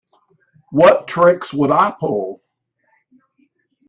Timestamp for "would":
1.53-1.69